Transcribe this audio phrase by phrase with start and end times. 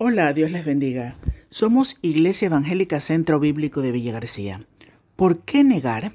[0.00, 1.16] Hola, Dios les bendiga.
[1.50, 4.64] Somos Iglesia Evangélica Centro Bíblico de Villa García.
[5.16, 6.14] ¿Por qué negar?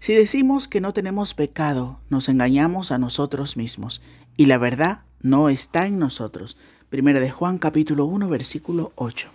[0.00, 4.02] Si decimos que no tenemos pecado, nos engañamos a nosotros mismos
[4.36, 6.56] y la verdad no está en nosotros.
[6.88, 9.28] Primera de Juan capítulo 1 versículo 8.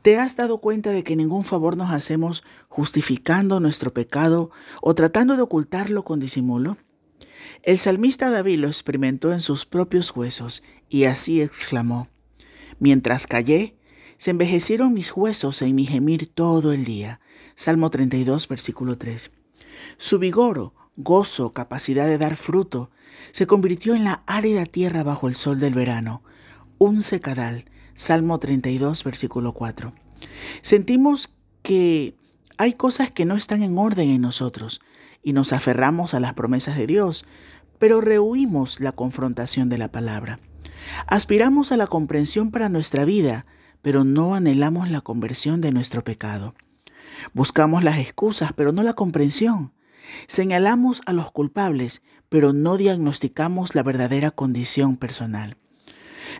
[0.00, 4.50] ¿Te has dado cuenta de que ningún favor nos hacemos justificando nuestro pecado
[4.80, 6.78] o tratando de ocultarlo con disimulo?
[7.62, 12.08] El salmista David lo experimentó en sus propios huesos y así exclamó,
[12.84, 13.78] Mientras callé,
[14.18, 17.18] se envejecieron mis huesos en mi gemir todo el día.
[17.54, 19.30] Salmo 32, versículo 3.
[19.96, 22.90] Su vigor, gozo, capacidad de dar fruto,
[23.30, 26.22] se convirtió en la árida tierra bajo el sol del verano,
[26.76, 27.64] un secadal.
[27.94, 29.94] Salmo 32, versículo 4.
[30.60, 31.30] Sentimos
[31.62, 32.18] que
[32.58, 34.82] hay cosas que no están en orden en nosotros
[35.22, 37.24] y nos aferramos a las promesas de Dios,
[37.78, 40.38] pero rehuimos la confrontación de la palabra.
[41.06, 43.46] Aspiramos a la comprensión para nuestra vida,
[43.82, 46.54] pero no anhelamos la conversión de nuestro pecado.
[47.32, 49.72] Buscamos las excusas, pero no la comprensión.
[50.26, 55.56] Señalamos a los culpables, pero no diagnosticamos la verdadera condición personal.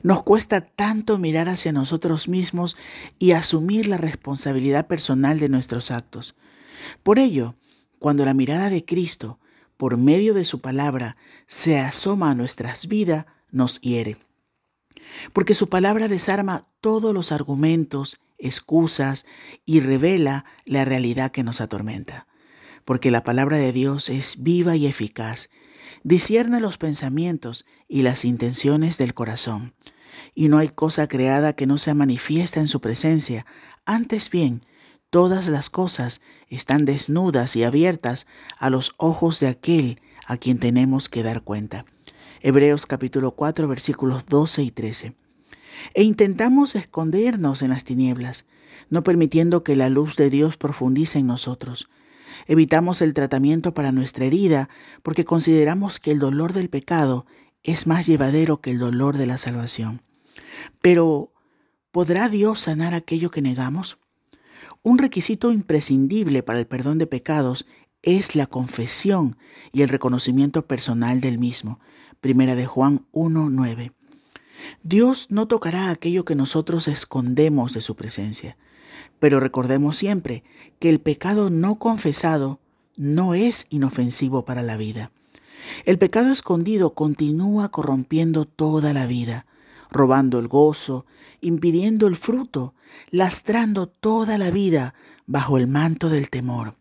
[0.02, 2.76] Nos cuesta tanto mirar hacia nosotros mismos
[3.18, 6.36] y asumir la responsabilidad personal de nuestros actos.
[7.02, 7.54] Por ello,
[7.98, 9.38] cuando la mirada de Cristo,
[9.76, 11.16] por medio de su palabra,
[11.46, 14.18] se asoma a nuestras vidas, nos hiere
[15.32, 19.26] porque su palabra desarma todos los argumentos, excusas
[19.64, 22.26] y revela la realidad que nos atormenta.
[22.84, 25.48] Porque la palabra de Dios es viva y eficaz,
[26.02, 29.74] discierne los pensamientos y las intenciones del corazón.
[30.34, 33.46] Y no hay cosa creada que no sea manifiesta en su presencia.
[33.84, 34.66] Antes bien,
[35.10, 38.26] todas las cosas están desnudas y abiertas
[38.58, 41.84] a los ojos de aquel a quien tenemos que dar cuenta.
[42.46, 45.14] Hebreos capítulo 4 versículos 12 y 13.
[45.94, 48.44] E intentamos escondernos en las tinieblas,
[48.90, 51.88] no permitiendo que la luz de Dios profundice en nosotros.
[52.46, 54.68] Evitamos el tratamiento para nuestra herida
[55.02, 57.24] porque consideramos que el dolor del pecado
[57.62, 60.02] es más llevadero que el dolor de la salvación.
[60.82, 61.32] Pero,
[61.92, 63.96] ¿podrá Dios sanar aquello que negamos?
[64.82, 67.66] Un requisito imprescindible para el perdón de pecados
[68.02, 69.38] es la confesión
[69.72, 71.80] y el reconocimiento personal del mismo.
[72.24, 73.92] Primera de Juan 1:9.
[74.82, 78.56] Dios no tocará aquello que nosotros escondemos de su presencia.
[79.18, 80.42] Pero recordemos siempre
[80.78, 82.60] que el pecado no confesado
[82.96, 85.12] no es inofensivo para la vida.
[85.84, 89.44] El pecado escondido continúa corrompiendo toda la vida,
[89.90, 91.04] robando el gozo,
[91.42, 92.72] impidiendo el fruto,
[93.10, 94.94] lastrando toda la vida
[95.26, 96.74] bajo el manto del temor.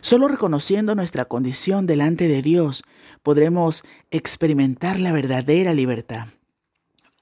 [0.00, 2.82] Solo reconociendo nuestra condición delante de Dios
[3.22, 6.28] podremos experimentar la verdadera libertad.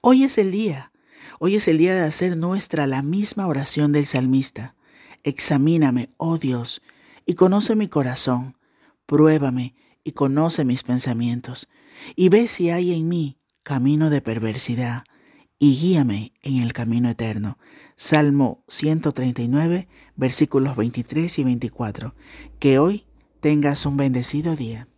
[0.01, 0.93] Hoy es el día,
[1.39, 4.75] hoy es el día de hacer nuestra la misma oración del salmista.
[5.23, 6.83] Examíname, oh Dios,
[7.25, 8.57] y conoce mi corazón,
[9.07, 9.75] pruébame
[10.05, 11.69] y conoce mis pensamientos,
[12.15, 15.03] y ve si hay en mí camino de perversidad,
[15.59, 17.59] y guíame en el camino eterno.
[17.97, 22.15] Salmo 139, versículos 23 y 24.
[22.59, 23.07] Que hoy
[23.41, 24.89] tengas un bendecido día.